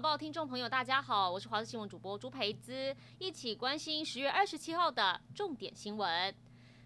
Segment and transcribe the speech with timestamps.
[0.00, 6.34] 报听众朋友，大家好，我是华视新闻主播朱培姿，一起关心十月二十七号的重点新闻。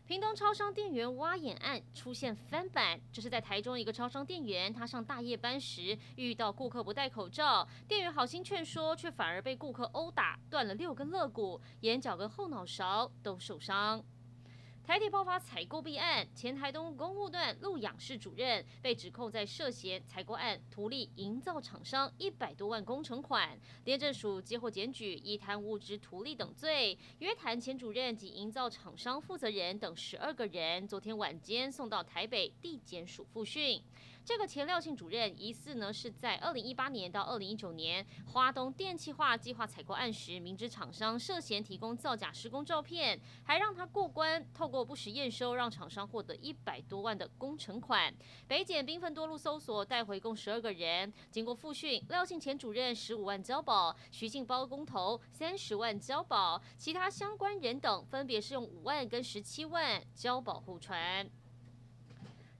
[0.04, 14.02] 屏东超商店员挖眼案出现翻版，这是在台中一个超商店员，他上大夜班时遇到顾客不戴口罩，店员好心劝说，却反而被顾客殴打，断了六根肋骨，眼角跟后脑勺都受伤。
[14.86, 33.82] 台铁爆发采购弊案，前台东公务段陆养室主任被指控在涉嫌采购案图利营造厂商一百多万工程款，廉政署接获检举，以贪污之图利等罪，约谈前主任及营造厂商负责人等十二个人，昨天晚间送到台北地检署复讯。
[34.24, 48.14] 这个前廖姓主任疑似呢是在二零一八年到二零一九年华东电气化计划采购案时，明知厂商涉嫌提供造假施工照片，还让他过关，透过不实验收，让厂商获得一百多万的工程款。
[48.48, 51.12] 北检兵分多路搜索，带回共十二个人。
[51.30, 61.28] 经过复讯，廖姓前主任十五万交保，徐姓包工头三十万交保，其他相关人等分别是用五万跟十七万交保互传。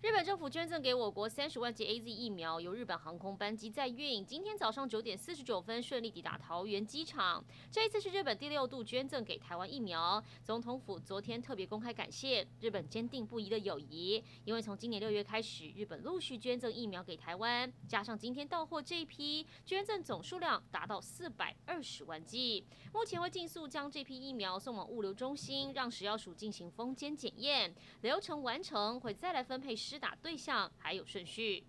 [0.05, 7.43] 日本政府捐赠给我国三十万剂 AZ 疫苗，由日本航空班机载运，今天早上九点四十九分顺利抵达桃园机场。
[7.73, 10.23] 这一次是日本第六度捐赠给台湾疫苗。
[10.45, 22.67] 总统府昨天特别公开感谢日本坚定不移的友谊，因为从今年六月开始，日本陆续捐赠疫苗给台湾，加上今天到货这一批，捐赠总数量达到四百二十万剂。
[22.93, 31.63] 目前会尽速将这批疫苗送往物流中心，让食药署进行封检检验，流程完成会再来分配施打对象还有顺序。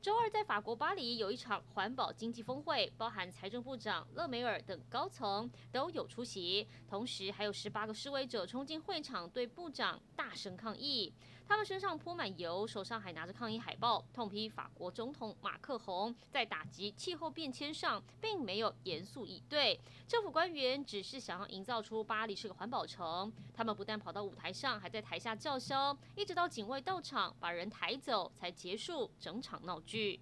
[0.00, 11.12] 周二在法国巴黎有一场环保经济峰会，包含财政部长勒梅尔等高层都有出席，同时还有十八个示威者冲进会场对部长大声抗议。
[11.50, 19.76] 他们身上泼满油，手上还拿着抗议海报，痛批法国总统马克宏在打击气候变迁上并没有严肃以对。
[20.06, 23.32] 政府官员只是想要营造出巴黎是个环保城。
[23.52, 30.20] 他们不但跑到舞台上，还在台下叫嚣，一直到警卫到场把人抬走才结束整场闹剧。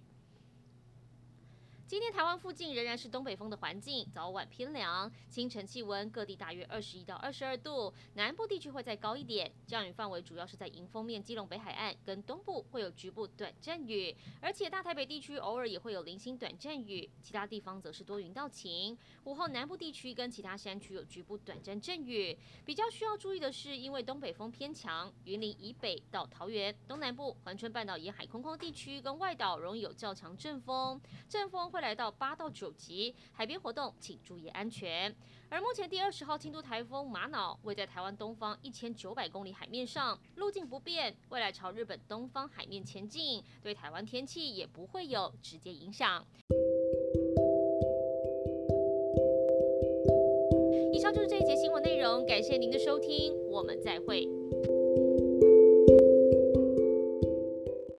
[1.89, 9.51] 今天台湾附近仍然是东北风的环境，早晚偏凉，清晨气温各地大约二十一到二十二度，南部地区会再高一点。
[9.65, 18.95] 降雨范围主要是在迎风面、基隆北海岸跟东部会有局部短暂雨，而且大台北地区偶尔也会有零星短暂雨，其他地方则是多云到晴。
[19.23, 22.37] 午后南部地区跟其他山区有局部短暂阵雨。
[22.63, 31.78] 比较需要注意的是，因为东北风偏强，云林以北到桃园东南部、环春半岛沿海空旷地区跟外岛容易有较强阵风，阵风会。
[31.79, 35.15] 会来到八到九级，海边活动请注意安全。
[35.47, 46.27] 而目前第二十号轻度台风玛瑙位在台湾东方一千九百公里海面上，路径不变，未来朝日本东方海面前进，对台湾天气也不会有直接影响。
[50.91, 54.27] 以上就是这一节新闻内容，感谢您的收听，我们再会。